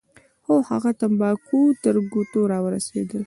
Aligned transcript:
خو 0.45 0.53
هغه 0.69 0.91
تمباکو 0.99 1.59
زموږ 1.65 1.75
تر 1.83 1.95
ګوتو 2.13 2.39
نه 2.43 2.47
راورسېدل. 2.51 3.19